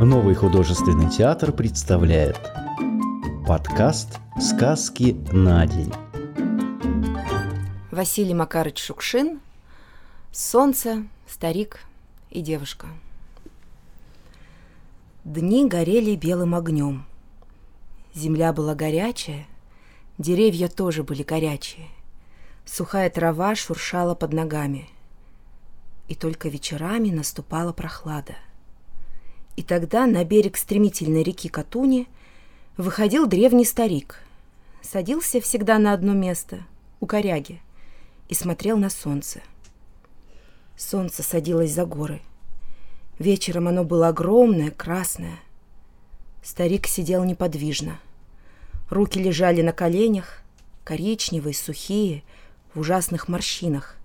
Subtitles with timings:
[0.00, 2.40] Новый художественный театр представляет
[3.46, 5.92] подкаст «Сказки на день».
[7.90, 9.42] Василий Макарыч Шукшин
[10.32, 11.80] «Солнце, старик
[12.30, 12.86] и девушка».
[15.24, 17.04] Дни горели белым огнем.
[18.14, 19.46] Земля была горячая,
[20.16, 21.88] деревья тоже были горячие.
[22.64, 24.88] Сухая трава шуршала под ногами.
[26.08, 28.36] И только вечерами наступала прохлада–
[29.60, 32.08] и тогда на берег стремительной реки Катуни
[32.78, 34.16] выходил древний старик.
[34.80, 36.60] Садился всегда на одно место,
[36.98, 37.60] у коряги,
[38.30, 39.42] и смотрел на солнце.
[40.78, 42.22] Солнце садилось за горы.
[43.18, 45.38] Вечером оно было огромное, красное.
[46.42, 48.00] Старик сидел неподвижно.
[48.88, 50.40] Руки лежали на коленях,
[50.84, 52.22] коричневые, сухие,
[52.72, 53.96] в ужасных морщинах.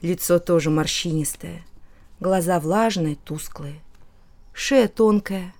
[0.00, 1.62] Лицо тоже морщинистое,
[2.18, 3.80] глаза влажные, тусклые—
[4.52, 5.54] Шея тонкая,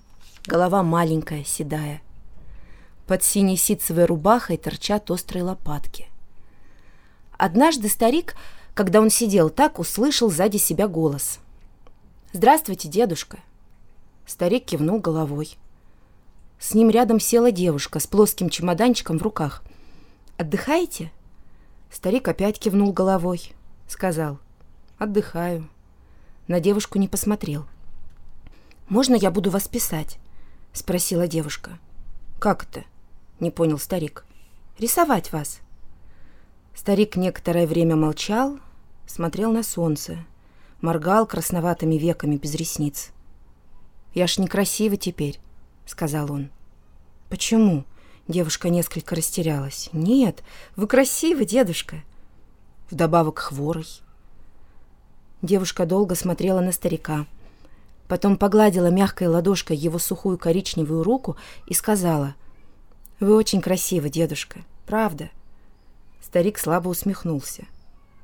[0.47, 2.03] голова маленькая, седая.
[3.07, 6.09] Под синей ситцевой рубахой торчат острые лопатки.
[7.39, 8.37] Однажды старик,
[8.75, 11.41] когда он сидел так, услышал сзади себя голос.
[12.33, 13.39] «Здравствуйте, дедушка!»
[14.27, 15.57] Старик кивнул головой.
[16.61, 19.65] С ним рядом села девушка с плоским чемоданчиком в руках.
[20.37, 21.11] «Отдыхаете?»
[21.91, 23.53] Старик опять кивнул головой.
[23.89, 24.39] Сказал.
[24.99, 25.69] «Отдыхаю».
[26.47, 27.67] На девушку не посмотрел.
[28.89, 30.19] «Можно я буду вас писать?»—
[30.73, 31.79] спросила девушка.
[32.39, 32.85] «Как это?»—
[33.41, 34.25] не понял старик.
[34.79, 35.61] «Рисовать вас».
[36.75, 38.59] Старик некоторое время молчал,
[39.07, 40.25] смотрел на солнце,
[40.81, 43.11] моргал красноватыми веками без ресниц.
[44.15, 45.39] «Я ж некрасивый теперь»,—
[45.87, 46.51] сказал он.
[47.29, 47.85] «Почему?»—
[48.29, 49.91] девушка несколько растерялась.
[49.93, 50.43] «Нет,
[50.77, 52.03] вы красивый, дедушка».
[52.91, 53.87] Вдобавок хворый.
[55.41, 57.27] Девушка долго смотрела на старика—
[58.13, 62.35] Потом погладила мягкой ладошкой его сухую коричневую руку и сказала,
[63.21, 65.31] «Вы очень красивы, дедушка, правда?»
[66.21, 67.65] Старик слабо усмехнулся.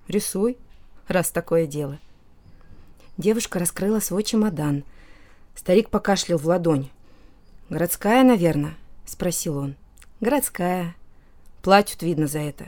[0.07, 0.59] «Рисуй,
[1.07, 1.99] раз такое дело».
[3.17, 4.85] Девушка раскрыла свой чемодан.
[5.55, 6.91] Старик покашлял в ладонь.
[7.71, 8.77] «Городская, наверное?»—
[9.07, 9.75] спросил он.
[10.21, 10.97] «Городская.
[11.63, 12.67] Платят, видно, за это».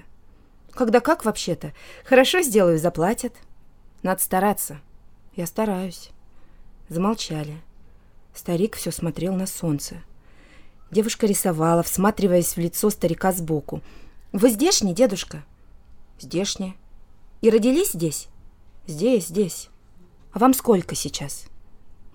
[0.71, 1.75] «Когда как, вообще-то?
[2.03, 3.35] Хорошо сделаю, заплатят».
[4.03, 4.81] «Надо стараться».
[5.37, 6.13] «Я стараюсь».
[6.91, 7.63] Замолчали.
[8.35, 10.03] Старик все смотрел на солнце.
[10.91, 13.81] Девушка рисовала, всматриваясь в лицо старика сбоку.
[14.33, 15.45] «Вы здешний, дедушка?»
[16.19, 16.77] «Здешний».
[17.43, 18.27] «И родились здесь?»
[18.89, 19.69] «Здесь, здесь».
[20.33, 21.45] «А вам сколько сейчас?»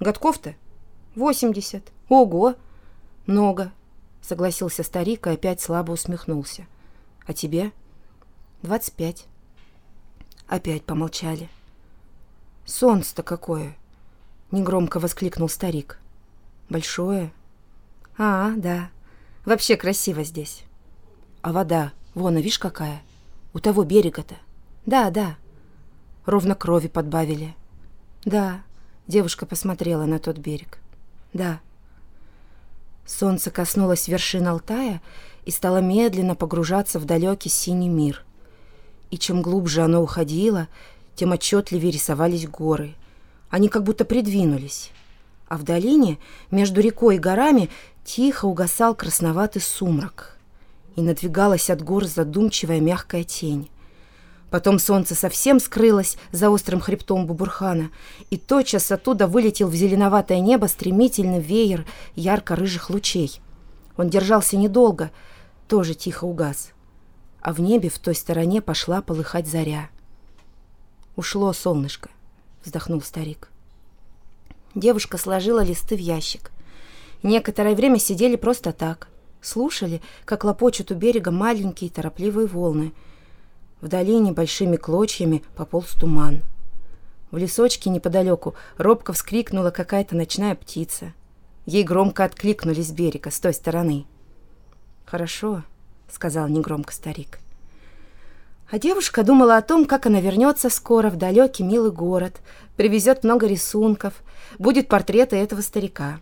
[0.02, 0.56] «Годков-то?»
[1.16, 1.94] «Восемьдесят».
[2.09, 2.56] «Ого!»
[3.28, 3.72] «Много»,—
[4.22, 6.68] согласился старик и опять слабо усмехнулся.
[7.25, 7.72] «А тебе?»
[8.62, 9.25] «Двадцать пять».
[10.47, 11.47] Опять помолчали.
[12.66, 13.78] «Солнце-то какое!»
[14.51, 16.00] Негромко воскликнул старик.
[16.69, 17.31] Большое?
[18.17, 18.89] А, да.
[19.45, 20.63] Вообще красиво здесь.
[21.41, 23.01] А вода, вон, а видишь какая?
[23.53, 24.35] У того берега-то.
[24.85, 25.35] Да, да.
[26.25, 27.55] Ровно крови подбавили.
[28.23, 28.63] Да.
[29.07, 30.79] Девушка посмотрела на тот берег.
[31.34, 31.59] Да.
[33.05, 35.01] Солнце коснулось вершин Алтая
[35.45, 38.23] и стало медленно погружаться в далекий синий мир.
[39.11, 40.67] И чем глубже оно уходило,
[41.13, 42.95] тем отчетливее рисовались горы—
[43.50, 44.91] они как будто придвинулись.
[45.47, 46.17] А в долине,
[46.51, 47.69] между рекой и горами,
[48.03, 50.38] тихо угасал красноватый сумрак.
[50.95, 53.69] И надвигалась от гор задумчивая мягкая тень.
[54.50, 57.91] Потом солнце совсем скрылось за острым хребтом Бубурхана,
[58.29, 61.85] и тотчас оттуда вылетел в зеленоватое небо стремительный веер
[62.16, 63.41] ярко-рыжих лучей.
[63.97, 65.11] Он держался недолго,
[65.67, 66.72] тоже тихо угас.
[67.41, 69.89] А в небе в той стороне пошла полыхать заря.
[71.16, 72.09] Ушло солнышко
[72.66, 73.50] вздохнул старик.
[74.74, 76.52] Девушка сложила листы в ящик.
[77.24, 79.08] Некоторое время сидели просто так.
[79.42, 82.94] Слушали, как лопочут у берега маленькие торопливые волны.
[83.80, 86.42] В долине большими клочьями пополз туман.
[87.31, 91.14] В лесочке неподалеку робко вскрикнула какая-то ночная птица.
[91.66, 94.06] Ей громко откликнулись с берега, с той стороны.
[95.06, 95.64] «Хорошо»,—
[96.11, 97.40] сказал негромко старик.
[98.70, 102.38] А девушка думала о том, как она вернется скоро в далекий милый город,
[102.76, 104.23] привезет много рисунков,
[104.58, 106.20] будет портреты этого старика.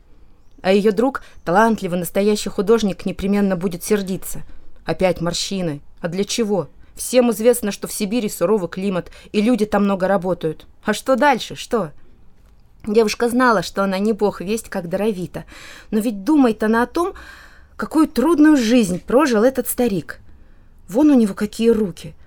[0.61, 4.43] А ее друг, талантливый настоящий художник, непременно будет сердиться.
[4.83, 5.81] Опять морщины.
[6.01, 6.67] А для чего?
[6.95, 10.67] Всем известно, что в Сибири суровый климат, и люди там много работают.
[10.83, 11.55] А что дальше?
[11.55, 11.91] Что?
[12.85, 15.45] Девушка знала, что она не бог весть, как даровита.
[15.91, 17.13] Но ведь думает она о том,
[17.77, 20.19] какую трудную жизнь прожил этот старик.
[20.89, 22.15] Вон у него какие руки–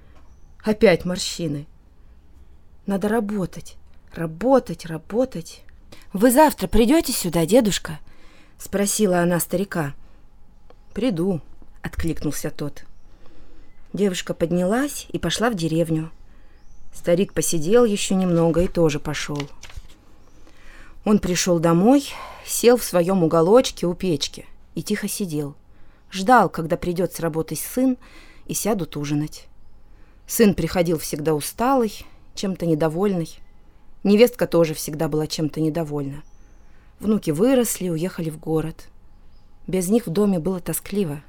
[0.66, 1.64] Опять морщины.
[2.86, 3.76] Надо работать,
[4.12, 5.62] работать, работать.
[6.12, 8.00] «Вы завтра придете сюда, дедушка?»—
[8.58, 9.94] спросила она старика.
[10.92, 11.40] «Приду»,—
[11.82, 12.84] откликнулся тот.
[13.92, 16.10] Девушка поднялась и пошла в деревню.
[16.92, 19.40] Старик посидел еще немного и тоже пошел.
[21.04, 22.08] Он пришел домой,
[22.44, 25.54] сел в своем уголочке у печки и тихо сидел.
[26.10, 27.96] Ждал, когда придет с работы сын,
[28.46, 29.46] и сядут ужинать.
[30.26, 33.38] Сын приходил всегда усталый, чем-то недовольный.
[34.02, 36.22] Невестка тоже всегда была чем-то недовольна.
[36.98, 38.88] Внуки выросли, уехали в город.
[39.66, 41.22] Без них в доме было тоскливо.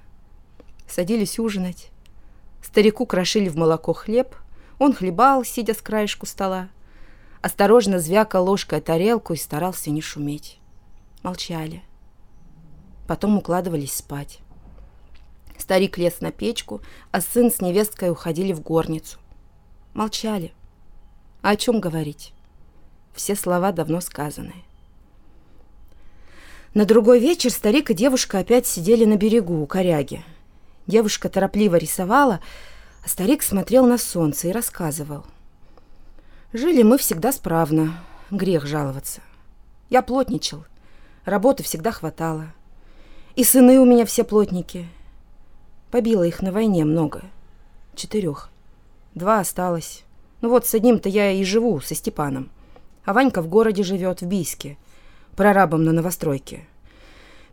[0.88, 1.90] Садились ужинать.
[2.64, 4.36] Старику крошили в молоко хлеб.
[4.80, 6.70] Он хлебал, сидя с краешку стола.
[7.42, 10.60] Осторожно звякал ложкой тарелку и старался не шуметь.
[11.24, 11.84] Молчали.
[13.08, 14.40] Потом укладывались спать.
[15.58, 16.82] Старик лез на печку,
[17.12, 19.18] а сын с невесткой уходили в горницу.
[19.94, 20.54] Молчали.
[21.42, 22.34] А о чем говорить?
[23.14, 24.54] Все слова давно сказаны.
[26.74, 30.24] На другой вечер старик и девушка опять сидели на берегу у коряги.
[30.86, 32.40] Девушка торопливо рисовала,
[33.04, 35.26] а старик смотрел на солнце и рассказывал.
[36.54, 39.22] Жили мы всегда справно, грех жаловаться.
[39.90, 40.66] Я плотничал,
[41.26, 42.54] работы всегда хватало.
[43.36, 44.88] И сыны у меня все плотники.
[45.92, 47.24] Побила их на войне много.
[47.96, 48.50] Четырех.
[49.16, 50.04] Два осталось.
[50.42, 52.50] Ну вот с одним-то я и живу, со Степаном.
[53.06, 54.78] А Ванька в городе живет, в Бийске,
[55.36, 56.66] прорабом на новостройке.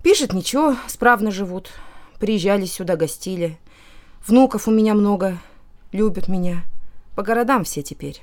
[0.03, 1.71] Пишет, ничего, справно живут.
[2.19, 3.57] Приезжали сюда, гостили.
[4.27, 5.39] Внуков у меня много,
[5.93, 6.65] любят меня.
[7.15, 8.21] По городам все теперь.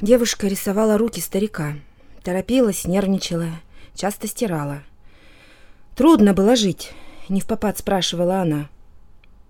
[0.00, 1.74] Девушка рисовала руки старика.
[2.22, 3.48] Торопилась, нервничала,
[3.94, 4.82] часто стирала.
[5.96, 6.92] Трудно было жить,
[7.28, 8.68] не в попад спрашивала она.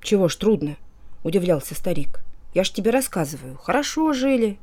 [0.05, 0.77] «Чего ж трудно?»–
[1.25, 2.21] удивлялся старик.
[2.53, 3.57] «Я ж тебе рассказываю.
[3.57, 4.59] Хорошо жили».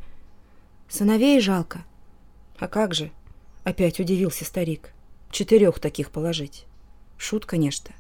[0.88, 1.84] «Сыновей жалко».
[2.60, 3.10] «А как же?»–
[3.64, 4.94] опять удивился старик.
[5.32, 6.66] «Четырех таких положить».
[7.18, 7.96] Шут, конечно.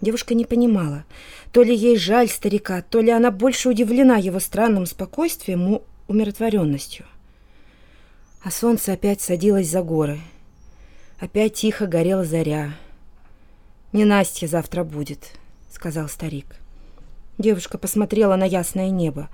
[0.00, 1.04] Девушка не понимала,
[1.52, 7.04] то ли ей жаль старика, то ли она больше удивлена его странным спокойствием и умиротворенностью.
[8.42, 10.18] А солнце опять садилось за горы.
[11.18, 12.74] Опять тихо горела заря.
[13.92, 15.32] «Не Настя завтра будет»,—
[15.78, 16.56] сказал старик.
[17.38, 19.28] Девушка посмотрела на ясное небо.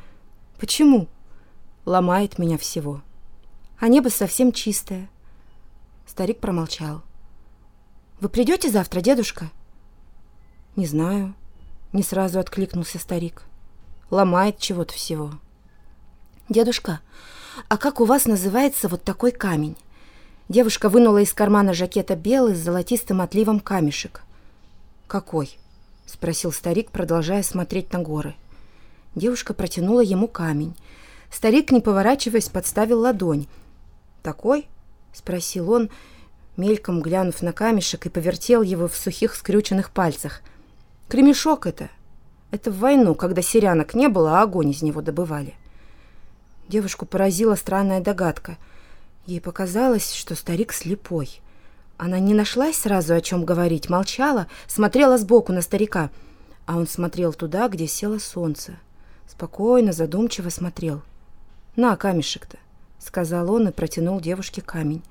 [0.61, 1.09] «Почему?»
[1.87, 3.01] «Ломает меня всего.
[3.81, 5.09] А небо совсем чистое».
[6.07, 7.01] Старик промолчал.
[8.21, 9.51] «Вы придете завтра, дедушка?»
[10.77, 11.35] «Не знаю»,—
[11.95, 13.45] не сразу откликнулся старик.
[14.11, 15.31] «Ломает чего-то всего».
[16.51, 17.01] «Дедушка,
[17.71, 19.79] а как у вас называется вот такой камень?»
[20.51, 24.25] Девушка вынула из кармана жакета белый с золотистым отливом камешек.
[25.07, 25.59] «Какой?»—
[26.07, 28.35] спросил старик, продолжая смотреть на горы.
[29.15, 30.75] Девушка протянула ему камень.
[31.31, 33.47] Старик, не поворачиваясь, подставил ладонь.
[34.23, 34.67] «Такой?»—
[35.13, 35.91] спросил он,
[36.57, 40.43] мельком глянув на камешек и повертел его в сухих скрюченных пальцах.
[41.09, 41.91] «Кремешок это.
[42.51, 45.55] Это в войну, когда серянок не было, а огонь из него добывали».
[46.69, 48.57] Девушку поразила странная догадка.
[49.27, 51.41] Ей показалось, что старик слепой.
[51.97, 56.11] Она не нашлась сразу, о чем говорить, молчала, смотрела сбоку на старика,
[56.67, 58.77] а он смотрел туда, где село солнце.
[59.29, 61.03] Спокойно, задумчиво смотрел.
[61.77, 62.59] «На, камешек-то»,—
[62.99, 65.03] сказал он и протянул девушке камень.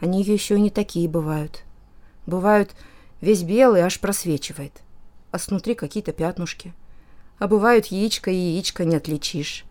[0.00, 1.62] Они еще и не такие бывают.
[2.26, 2.74] Бывают
[3.20, 4.72] весь белый, аж просвечивает,
[5.30, 6.72] а снутри какие-то пятнушки.
[7.38, 9.64] А бывают яичко и яичко не отличишь.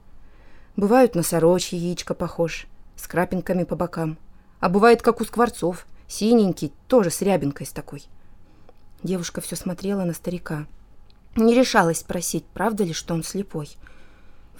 [0.76, 4.18] Бывают носорочье яичко похож, с крапинками по бокам.
[4.60, 8.06] А бывает, как у скворцов— Синенький, тоже с рябинкой с такой.
[9.04, 10.66] Девушка все смотрела на старика.
[11.36, 13.78] Не решалась спросить, правда ли, что он слепой.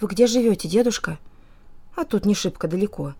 [0.00, 1.18] «Вы где живете, дедушка?»
[1.96, 3.14] «А тут не шибко далеко.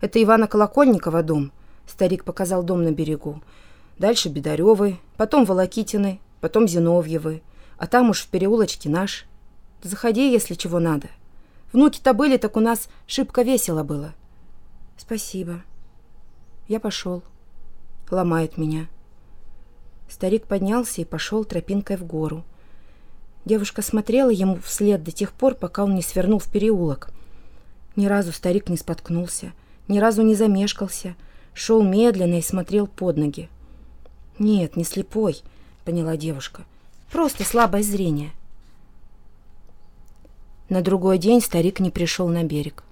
[0.00, 1.52] Это Ивана Колокольникова дом».
[1.86, 3.42] Старик показал дом на берегу.
[3.98, 7.42] Дальше Бедаревы, потом Волокитины, потом Зиновьевы.
[7.78, 9.26] А там уж в переулочке наш.
[9.82, 11.08] Заходи, если чего надо.
[11.72, 14.14] Внуки-то были, так у нас шибко весело было.
[14.96, 15.62] Спасибо.
[16.68, 17.22] Я пошел
[18.10, 18.88] ломает меня.
[20.08, 22.44] Старик поднялся и пошел тропинкой в гору.
[23.44, 27.10] Девушка смотрела ему вслед до тех пор, пока он не свернул в переулок.
[27.96, 29.52] Ни разу старик не споткнулся,
[29.88, 31.14] ни разу не замешкался,
[31.52, 33.48] шел медленно и смотрел под ноги.
[34.38, 35.42] «Нет, не слепой»,—
[35.84, 36.64] поняла девушка.
[37.10, 38.32] «Просто слабое зрение».
[40.68, 42.84] На другой день старик не пришел на берег.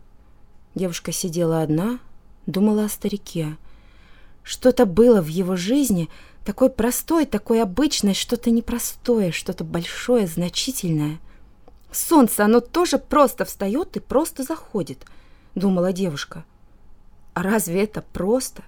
[0.75, 1.99] Девушка сидела одна,
[2.47, 3.57] думала о старике—
[4.43, 6.09] что-то было в его жизни,
[6.45, 11.19] такой простой, такой обычной, что-то непростое, что-то большое, значительное.
[11.91, 15.07] Солнце, оно тоже просто встает и просто заходит,
[15.55, 16.45] думала девушка.
[17.35, 18.65] А разве это просто?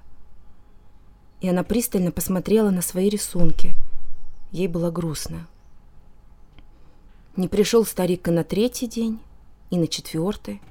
[1.44, 3.74] и она пристально посмотрела на свои рисунки.
[4.50, 5.46] Ей было грустно.
[7.36, 9.20] Не пришел старик и на третий день,
[9.68, 10.62] и на четвертый.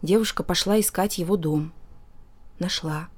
[0.00, 1.74] Девушка пошла искать его дом.
[2.58, 3.10] Нашла.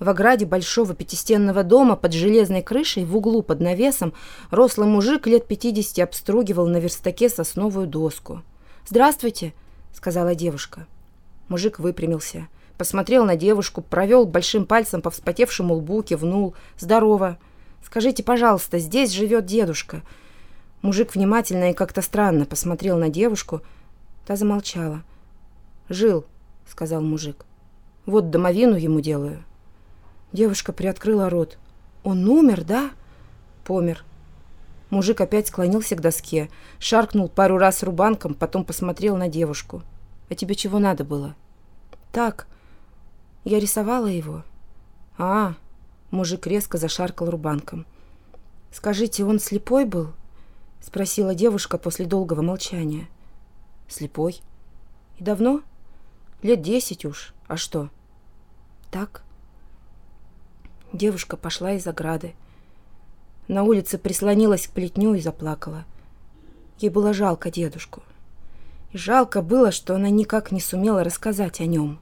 [0.00, 4.14] В ограде большого пятистенного дома под железной крышей в углу под навесом
[4.50, 8.42] рослый мужик лет пятидесяти обстругивал на верстаке сосновую доску.
[8.86, 9.54] «Здравствуйте»,—
[9.92, 10.86] сказала девушка.
[11.48, 16.54] Мужик выпрямился, посмотрел на девушку, провел большим пальцем по вспотевшему лбу, кивнул.
[16.78, 17.38] «Здорово.
[17.84, 20.02] Скажите, пожалуйста, здесь живет дедушка?»
[20.80, 23.62] Мужик внимательно и как-то странно посмотрел на девушку.
[24.26, 25.02] Та замолчала.
[25.88, 26.24] «Жил»,—
[26.70, 27.44] сказал мужик.
[28.06, 29.42] «Вот домовину ему делаю».
[30.32, 31.58] Девушка приоткрыла рот.
[32.04, 32.90] «Он умер, да?»
[33.64, 34.04] «Помер».
[34.90, 39.82] Мужик опять склонился к доске, шаркнул пару раз рубанком, потом посмотрел на девушку.
[40.30, 41.34] «А тебе чего надо было?»
[42.12, 42.46] «Так.
[43.44, 44.44] Я рисовала его».
[45.18, 45.54] «А,
[46.10, 47.86] мужик резко зашаркал рубанком.
[48.72, 50.12] «Скажите, он слепой был?»—
[50.80, 53.08] спросила девушка после долгого молчания.
[53.88, 54.40] «Слепой?
[55.18, 55.62] И давно?»
[56.42, 57.34] «Лет десять уж.
[57.46, 57.90] А что?»
[58.90, 59.22] «Так».
[60.92, 62.34] Девушка пошла из ограды.
[63.46, 65.84] На улице прислонилась к плетню и заплакала.
[66.78, 68.02] Ей было жалко дедушку.
[68.92, 71.98] И жалко было, что она никак не сумела рассказать о нем.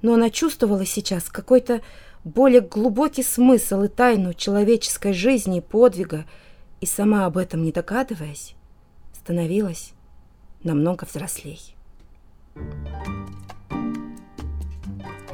[0.00, 1.82] Но она чувствовала сейчас какой-то
[2.24, 6.24] более глубокий смысл и тайну человеческой жизни и подвига,
[6.80, 8.54] и сама об этом не догадываясь,
[9.14, 9.92] становилась
[10.62, 11.74] намного взрослей.